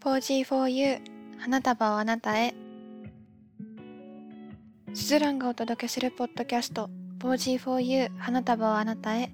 [0.00, 0.98] 4G4U
[1.38, 2.54] 花束をあなたへ。
[4.94, 6.88] スズランがお届けするポッドキャスト
[7.18, 9.30] 4G4U 花束をあなたへ。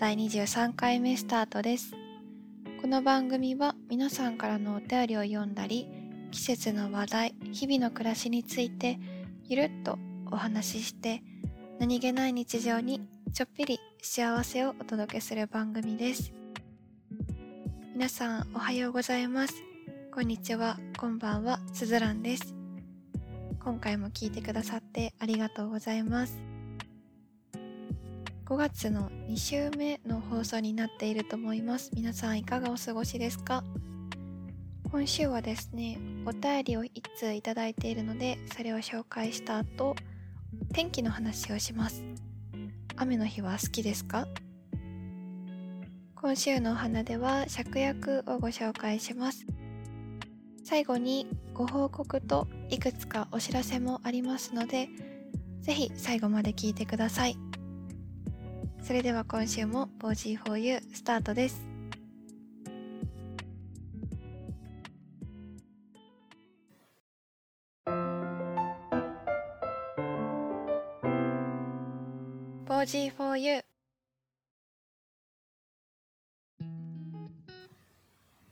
[0.00, 1.92] 第23回目スタートです。
[2.82, 5.86] この番組は皆さんからのお便りを読んだり
[6.32, 8.98] 季節の話題日々の暮らしについて
[9.44, 9.96] ゆるっと
[10.32, 11.22] お話しして
[11.78, 13.00] 何気ない日常に
[13.32, 16.32] ちょっぴり幸せをお届けする番組です。
[17.94, 19.69] 皆さんおはようございます。
[20.12, 22.52] こんにちは、こんばんは、すずらんです。
[23.62, 26.36] 今回も聞いてくださってありがとうございます。
[28.44, 31.92] 5月の2週目の放送になっていると思います。
[31.94, 33.62] 皆さんいかがお過ごしですか？
[34.90, 39.94] 今週はですね、お便りを1通いただいているので、それを紹介した後、
[40.74, 42.02] 天気の話をします。
[42.96, 44.26] 雨の日は好きですか？
[46.16, 49.46] 今週のお花では芍薬をご紹介します。
[50.70, 54.88] 最後にご報告といくつかお知らせもありますので、
[55.62, 57.36] ぜひ最後まで聞いてください。
[58.80, 61.66] それでは今週も 4G4U スタートです。
[72.68, 73.69] 4G4U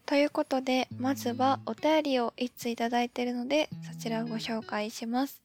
[0.09, 5.43] ということで、まずはお便りを一通いただいているので、そちらをご紹介します。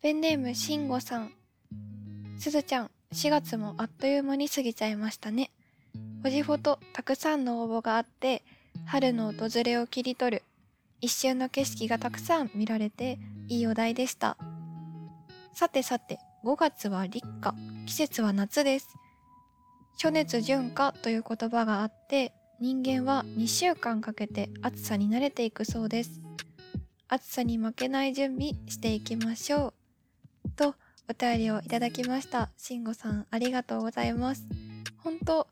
[0.00, 1.32] ペンネームしんごさん。
[2.38, 5.50] すずちゃん、4月もあっという間に過ぎちゃいましたね。
[6.22, 8.44] ポジフォトたくさんの応募があって、
[8.86, 10.42] 春の訪れを切り取る、
[11.00, 14.36] 一瞬の景色がたくさん見られて、いいお題でした。
[15.54, 17.52] さてさて、5月は立夏、
[17.86, 18.90] 季節は夏です。
[19.96, 22.32] 暑熱順化という言葉があって、
[22.62, 26.20] 人間は2週間かけて暑さに慣れていくそうです。
[27.08, 29.74] 暑さに負けない準備していきましょ
[30.46, 30.50] う。
[30.54, 30.76] と、
[31.10, 32.50] お便りをいただきました。
[32.56, 34.46] しんごさん、ありがとうございます。
[34.98, 35.48] 本当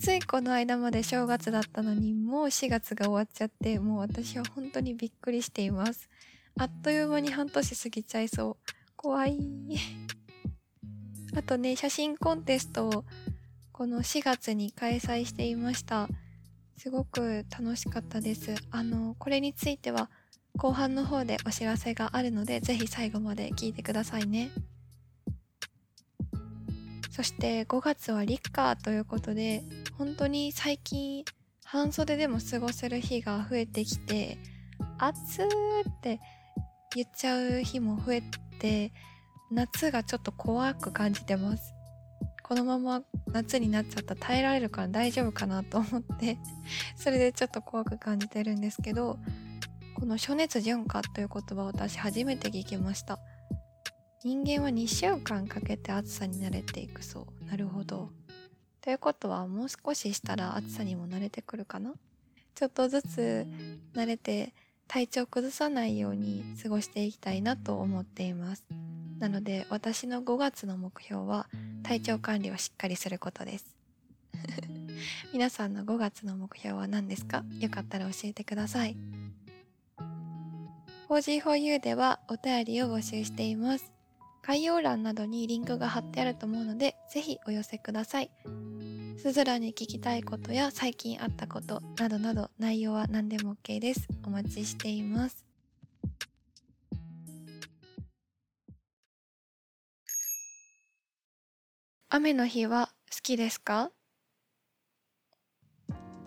[0.00, 6.08] ついこの間まで正月だったのに、もう4月が終わっちゃって、もう私は本当にびっくりしています。
[6.58, 8.72] あっという間に半年過ぎちゃいそう。
[8.96, 9.38] 怖い。
[11.36, 13.04] あとね、写真コンテストを
[13.72, 16.08] この4月に開催していました。
[16.76, 18.54] すごく楽しかったです。
[18.70, 20.10] あの、これについては
[20.56, 24.50] 後半の方でお知らせがあるので、ぜひ最後まで聞いてくださいね。
[27.10, 29.62] そして5月は立夏ということで、
[29.96, 31.24] 本当に最近
[31.64, 34.36] 半袖でも過ごせる日が増えてきて、
[34.98, 35.46] 暑ー
[35.90, 36.20] って
[36.94, 38.22] 言っちゃう日も増え
[38.58, 38.92] て、
[39.50, 41.75] 夏がちょっと怖く感じてます。
[42.46, 43.02] このまま
[43.32, 46.38] 夏になっちゃったら耐えられるから大丈夫かなと思って
[46.94, 49.18] それでちょっと怖く感じてるんですけど
[49.94, 53.18] この暑熱順化という言葉を私初めて聞きました。
[54.22, 57.44] 人間は2週間かけて暑さに慣れていくそう。
[57.46, 58.10] なるほど。
[58.80, 61.94] ということはもう少ししたら暑さにも慣れてくるかな？
[62.54, 63.46] ちょっとずつ
[63.94, 64.54] 慣れて
[64.86, 68.64] 体調崩さないように過ごしていきたいなと思っています。
[69.18, 71.48] なので私の5月の目標は
[71.82, 73.76] 体調管理をしっかりすることです。
[75.32, 77.44] 皆さんの5月の目標は何ですか？
[77.60, 78.96] よかったら教えてください。
[81.08, 83.92] 4G4U ではお便りを募集しています。
[84.42, 88.30] 概要欄などにリンクが貼ってあると思うのでぜひお寄せください。
[89.18, 94.06] すずらに聞きたいことや最近あったことなどなど内容は何でも OK です。
[94.24, 95.45] お待ちしています。
[102.08, 103.90] 雨の日は好きですか？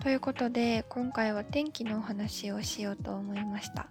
[0.02, 3.88] ということで今回は天気のお話をしようと思いました。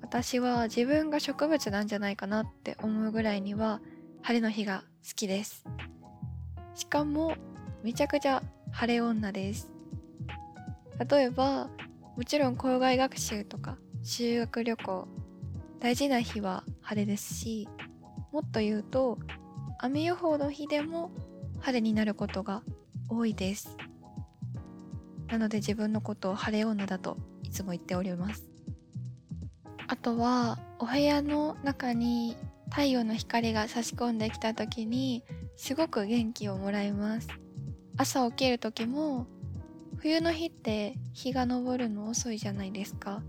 [0.00, 3.82] 私は自分が植物なんじゃないかなって思うぐらいには
[4.22, 5.66] 晴れの日が好きです。
[6.74, 7.36] しかも
[7.82, 9.70] めちゃくちゃ晴れ女です。
[11.06, 11.68] 例えば
[12.16, 15.06] もちろん校外学習とか修学旅行
[15.80, 17.68] 大事な日は晴れですし
[18.32, 19.18] もっと言うと
[19.82, 21.10] 雨予報の日でも
[21.58, 22.62] 晴れになることが
[23.08, 23.76] 多いです。
[25.26, 28.48] なので自分のことを晴れ女だといつも言っております。
[29.88, 32.36] あとはお部屋の中に
[32.70, 35.24] 太陽の光が差し込んできた時に
[35.56, 37.26] すごく元気をもらいます。
[37.96, 39.26] 朝起きる時も
[39.96, 43.20] 冬の日って日が昇るの遅いじゃないですか。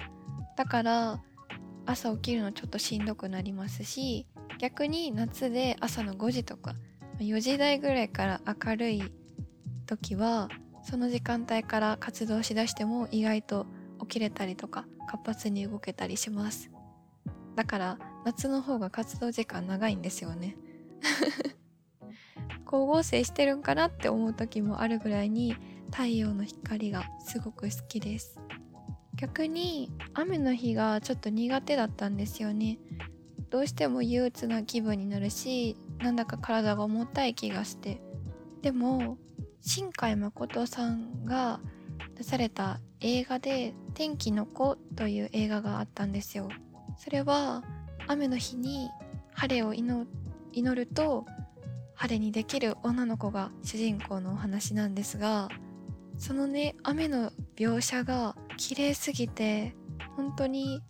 [0.56, 1.24] だから
[1.88, 4.28] 朝起きるのちょっとしんどくなりますし
[4.64, 6.76] 逆に夏で朝の5時とか
[7.20, 9.04] 4時台ぐらいから明るい
[9.86, 10.48] 時は
[10.84, 13.66] その時間帯から活動しだしても意外と
[14.00, 16.72] 起きれたりとか活発に動けたりします。
[17.58, 20.56] だから夏の方が活動時間長いんですよね。
[22.66, 25.58] 光合成してるんかなって思う時もあるぐらいに
[25.92, 28.40] 太陽の光がすごく好きです。
[29.16, 32.80] 逆に雨の日がちょっと苦手だったんですよね。
[33.54, 38.02] どうしても憂鬱な気分になるしなんだか体が重たい気がして。
[38.64, 39.20] でも
[39.62, 41.60] 新海誠さんが
[42.16, 46.50] 出された映画で「天気の子」という映画があったんですよ。
[46.98, 47.64] それは
[48.08, 48.90] 雨の日に
[49.34, 50.08] 晴れを祈
[50.54, 51.28] ると
[51.94, 55.50] 晴れにできる女の子が主人公のお話なんですが
[56.18, 59.76] そのね雨の描写が綺麗すぎて
[60.18, 60.82] 本当に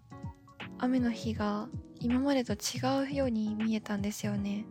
[0.77, 1.67] 雨の日が
[2.03, 4.65] 今までと違うように見えたんですよね。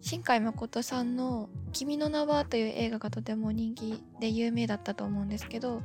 [0.00, 5.80] 新海誠さんの「君の名は」という映画がとても人気で有名だったと思うんですけど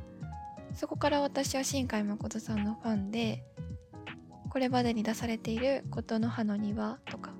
[0.74, 3.42] そこから私は新海誠さんのファンで
[4.50, 7.32] これまでに出されている「琴の葉の庭」とか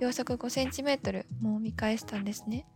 [0.00, 2.66] 秒速 5cm も見返したんですね。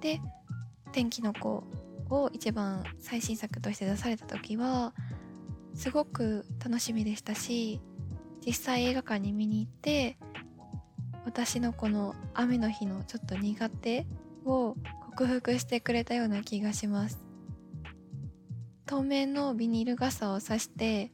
[0.00, 0.20] で
[0.92, 1.64] 「天気の子」
[2.08, 4.94] を一番最新作として出された時は
[5.74, 7.80] すごく楽しみでしたし
[8.48, 10.16] 実際映画館に見に行って
[11.26, 14.06] 私のこの雨の日のちょっと苦手
[14.46, 14.74] を
[15.10, 17.22] 克服してくれたような気がします。
[18.86, 21.12] 透明のビニール傘をさして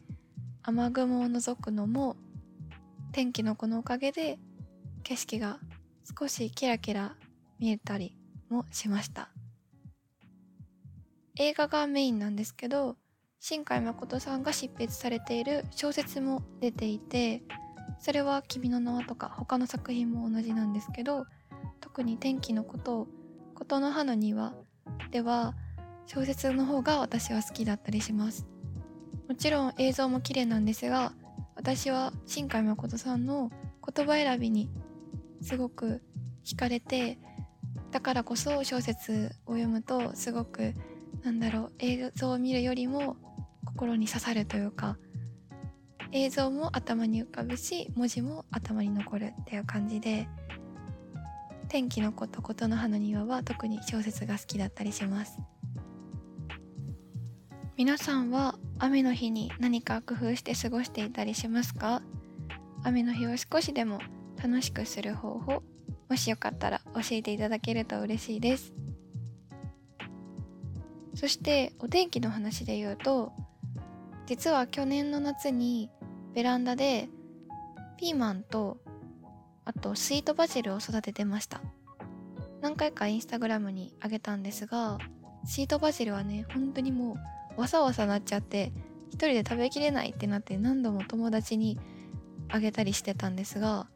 [0.62, 2.14] 雨雲を覗くのも
[3.10, 4.38] 天気の子のおかげで
[5.02, 5.58] 景色が
[6.16, 7.16] 少しキラキラ
[7.58, 8.16] 見えたり
[8.48, 9.28] もしました。
[11.34, 12.94] 映画がメインなんですけど
[13.40, 17.42] 新海誠さんが執筆されている小説も出ていて
[17.98, 21.26] それは「君の名は」とか他の作品も同じなんですけど
[21.80, 23.08] 特に天気のこと
[23.54, 24.54] 「琴の葉の庭」
[25.10, 25.54] では
[26.06, 28.46] 小説の方が私は好きだったりします。
[29.28, 31.12] もちろん映像も綺麗なんですが
[31.54, 33.50] 私は新海誠さんの
[33.86, 34.68] 言葉選びに
[35.40, 36.02] すごく
[36.44, 37.18] 惹かれて
[37.90, 40.74] だからこそ小説を読むとすごく
[41.24, 41.72] なんだろう。
[41.78, 43.16] 映像を見るよりも
[43.64, 44.98] 心に刺さるというか
[46.12, 50.28] 映像も頭に浮かぶし文字も頭に残るっていう感じで
[51.68, 55.40] 天気の子と琴の葉の庭は特に小説が好きだったりします。
[57.76, 62.02] 皆さんは雨の日に何か工夫して過ごしていたりしますか？
[62.84, 63.98] 雨の日を少しでも
[64.40, 65.64] 楽しくする方法
[66.08, 68.72] もしよかったら教えていただけると嬉しいです。
[71.14, 73.32] そしてお天気の話で言うと
[74.26, 75.90] 実は去年の夏に
[76.34, 77.08] ベランダで
[77.96, 78.78] ピーマンと
[79.64, 81.62] あとスイートバジルを育ててました。
[82.60, 84.98] 何回かインスタグラムにあげたんですが
[85.44, 87.18] スイートバジルはね本当にも
[87.58, 88.72] うわさわさなっちゃって
[89.08, 91.78] 一人で食べきれないってなって何度も友達に
[92.48, 93.86] あげたりしてたんですが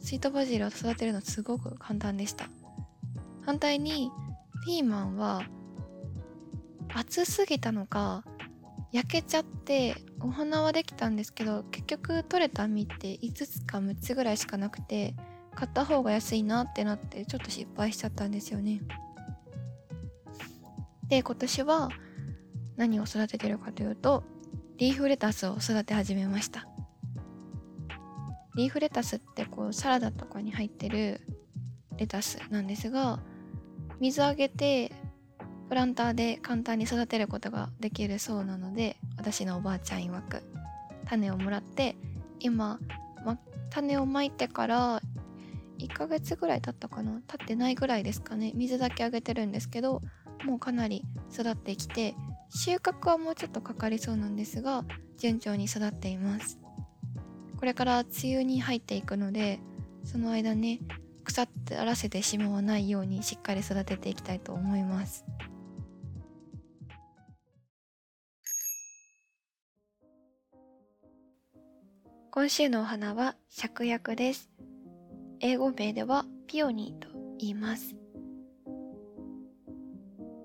[0.00, 2.46] スイートバジルを育てるのすごく簡単でした。
[3.46, 4.10] 反対に
[4.66, 5.42] ピーマンは
[6.94, 8.24] 暑すぎたのか
[8.92, 15.16] 焼けちゃってお花はできたんですけど結局取れた実って5つか6つぐらいしかなくて
[15.56, 18.80] 買った方が安いなってなってちょっと失敗しちゃったんですよね。
[21.08, 21.88] で今年は
[22.76, 24.24] 何を育ててるかというと
[24.78, 26.66] リーフレタスを育て始めました。
[28.56, 31.20] リーフレタスってこうサラダとかに入ってる
[31.96, 33.20] レタスなんですが
[33.98, 34.92] 水あげて
[35.68, 40.42] プランターで簡単に育てることができるそうなので私のおばあちゃん曰く
[41.06, 41.96] 種をもらって
[42.40, 42.78] 今、
[43.24, 43.38] ま、
[43.70, 45.00] 種をまいてから
[45.78, 47.20] 1ヶ月ぐらい経ったかな？
[47.26, 48.52] 経ってないぐらいですかね。
[48.54, 50.02] 水だけあげてるんですけど
[50.44, 52.14] もうかなり育ってきて
[52.50, 54.84] 収穫はもうちょっとかかりそうなんですが
[55.18, 56.58] 順調に育っています。
[57.58, 59.58] これから梅雨に入っていくので
[60.04, 60.80] その間ね
[61.24, 65.24] 腐ってらせてしまわないようにしっかり育てていきたいと思います。
[72.36, 74.50] 今週のお花は芍薬です。
[75.38, 77.06] 英語名ではピオニーと
[77.38, 77.94] 言います。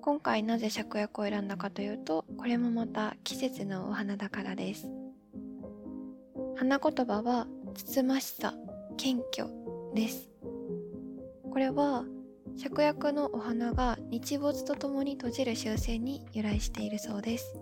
[0.00, 4.86] 今回なぜ芍薬を選んだかというと、これもまた季節のお花だからです。
[6.54, 8.54] 花言葉はつつましさ、
[8.96, 9.48] 謙虚
[9.92, 10.30] です。
[11.50, 12.04] これは
[12.56, 17.58] 芍薬のお花が日没とともに閉じる習性に由来しているそうです。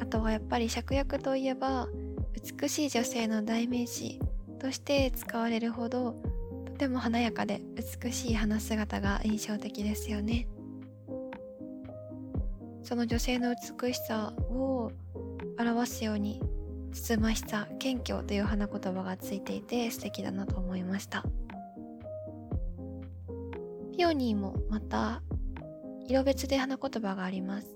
[0.00, 1.88] あとはやっぱり芍薬といえば
[2.60, 4.20] 美しい女性の代名詞
[4.58, 6.16] として使われるほど
[6.66, 7.60] とても華やかで
[8.02, 10.48] 美しい花姿が印象的ですよね。
[12.82, 14.90] その女性の美しさを
[15.58, 16.42] 表すように
[16.92, 21.24] つつましさ謙虚という花言葉がついていて素敵だなと思いました。
[23.96, 25.22] ピオニーもまた
[26.08, 27.68] 色別で花言葉があります。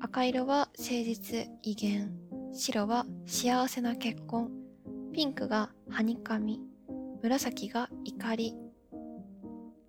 [0.00, 2.21] 赤色は誠実威厳。
[2.54, 4.50] 白は幸せな結婚。
[5.14, 6.60] ピンクがはにかみ。
[7.22, 8.54] 紫が怒り。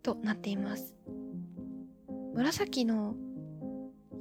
[0.01, 0.95] となっています。
[2.33, 3.15] 紫の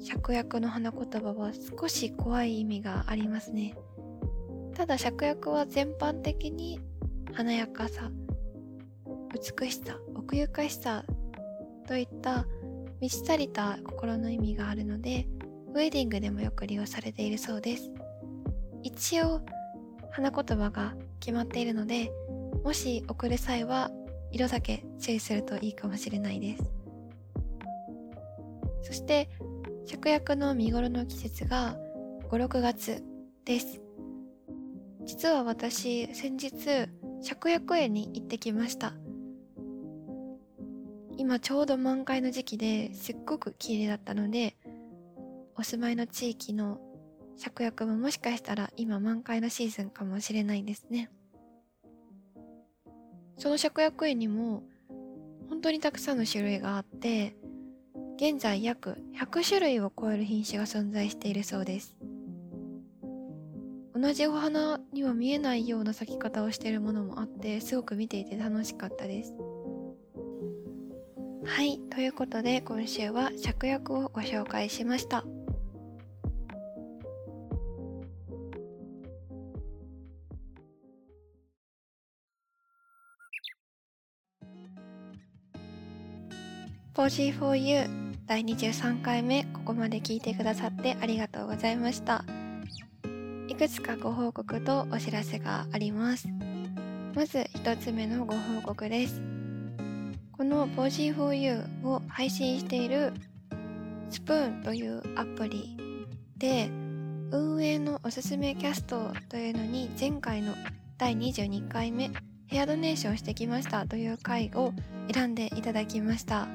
[0.00, 3.76] 芍薬の花言葉は少し怖い意味がありますね。
[4.74, 6.80] ただ芍薬は全般的に
[7.32, 8.10] 華やかさ
[9.32, 11.04] 美しさ奥ゆかしさ
[11.86, 12.46] といった
[13.00, 15.26] 満ち足りた心の意味があるので
[15.74, 17.92] ウェディングでもよく利用されているそうです。
[18.82, 19.40] 一応
[20.10, 22.12] 花言葉が決まっているので
[22.64, 23.90] もし送る際は
[24.30, 26.72] 色だけ注意するといいかもしれないです。
[28.82, 29.30] そして
[29.86, 31.76] 芍薬の見頃の季節が
[32.30, 33.02] 56月
[33.44, 33.80] です。
[35.04, 36.52] 実は私先日
[37.22, 38.94] 芍薬園に行ってきました。
[41.18, 44.56] 今ちょうど満開の時期ですっごく綺麗だったので
[45.56, 46.80] お住まいの地域の
[47.38, 51.10] 芍薬ももしかしたら今満開のシーズンかもしれないですね。
[53.38, 54.62] その芍薬園にも
[55.48, 57.34] 本当にたくさんの種類があって
[58.16, 61.96] 現在約100種類を超える品種が存在しているそうです。
[63.94, 69.34] 同じお花には見えないような咲き方をしているものもあってすごく見ていて楽しかったです。
[71.44, 75.24] はいということで今週は芍薬をご紹介しました。
[86.94, 87.88] ポージー 4u
[88.26, 92.22] 第23回目ここまで聞いてくださってありがとうございました。
[93.48, 96.28] いくつかご報告とお知らせがあります。
[97.14, 99.22] まず1つ目のご報告です。
[100.32, 103.14] この p o s y for You を配信している
[104.10, 105.74] スプーンというアプリ
[106.36, 106.68] で
[107.30, 110.52] 運営のおすすめキャストというのに前回の
[110.98, 112.10] 第22回目
[112.52, 114.74] ヘアドネーションしてきましたという回を
[115.10, 116.48] 選んでいただきました。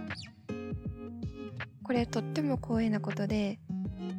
[1.83, 3.57] これとっても光栄なことで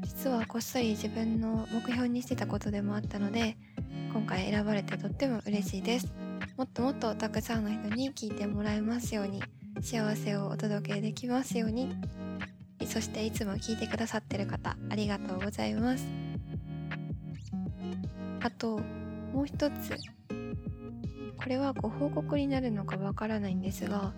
[0.03, 3.57] 実はこっそり自分の目標にしてたことでもあったので
[4.13, 6.13] 今回選ばれてとっても嬉しいです。
[6.57, 9.41] もっともっとたくさんの人に聞いてもらえますように
[9.81, 11.95] 幸せをお届けできますように。
[12.89, 16.09] そしていつも聞いてくださってる方ありがとうございます。
[18.41, 18.81] あと
[19.33, 20.18] もう一つ。
[21.49, 24.13] これはご報告になるのかわからないんですが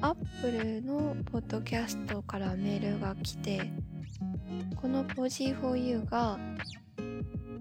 [0.00, 3.60] アップルのポッドキャストからメールが来て
[4.76, 6.38] この Pozy4U が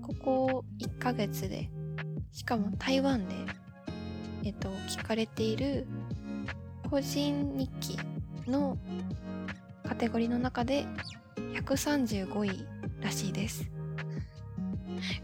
[0.01, 1.69] ここ1ヶ月で
[2.31, 3.35] しかも台湾で
[4.45, 5.85] えっと聞かれている
[6.89, 8.00] 個人日記
[8.50, 8.77] の
[9.85, 10.85] カテゴリーの中で
[11.35, 12.65] 135位
[13.01, 13.75] らしいです。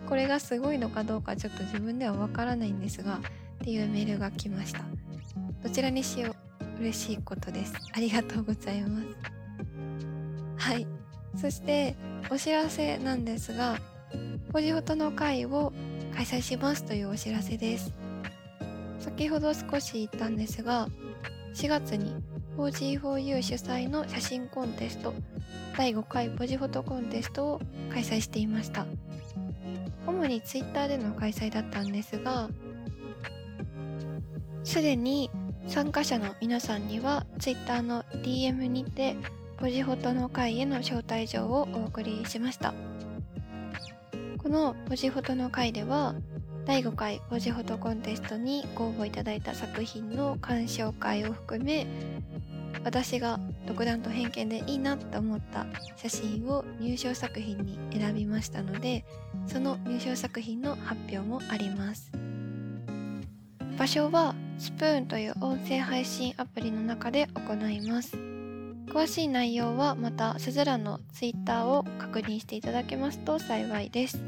[0.08, 3.22] これがすごいのかどうかちょっと自分ではわからないんですがっ
[3.64, 4.82] ていうメールが来ました
[5.64, 7.74] どちらにしよう嬉しいことです。
[7.94, 9.06] ありがとうございます。
[10.58, 10.88] はい。
[11.40, 11.96] そして
[12.32, 13.78] お知らせなんですが、
[14.52, 15.72] ポジフォトの会を
[16.16, 17.94] 開催しますというお知らせです。
[19.00, 20.88] 先ほど少し言ったんですが、
[21.54, 22.16] 4月に
[22.58, 25.14] 4G4U 主催の写真コンテスト
[25.78, 27.62] 第5回ポジフォトコンテストを
[27.92, 28.88] 開催していました。
[30.08, 32.50] 主に Twitter での開催だったんですが、
[34.64, 35.30] すでに
[35.68, 39.16] 参加者の皆さんには Twitter の DM にて
[39.58, 42.74] ポジフォトの会への招待状をお送りしました。
[44.38, 46.16] このポジフォトの会では
[46.66, 51.86] 第5回ポジフォトコンテストにご応募いただいた作品の鑑賞会を含め
[52.84, 55.66] 私が独断と偏見でいいなと思った
[55.96, 59.06] 写真を入賞作品に選びましたので
[59.48, 62.12] その入賞作品の発表もあります
[63.78, 68.16] 場所はスプーンという音声配信アプリの中で行います。
[68.92, 74.22] 詳しい内容はまたすずらの Twitter を確認していただけますと幸いです。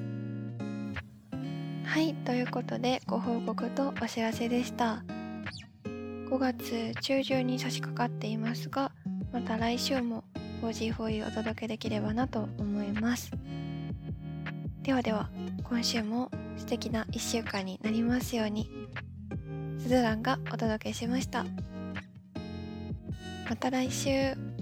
[1.83, 5.03] はい、ということでご報告とお知らせでした。
[5.83, 8.91] 5月中旬に差し掛かっていますが、
[9.33, 10.23] また来週も
[10.61, 13.31] 4G4U お届けできればなと思います。
[14.83, 15.29] ではでは、
[15.63, 18.69] 今週も素敵な1週間になりますように。
[19.83, 21.45] すずらんがお届けしました
[23.49, 24.52] また来週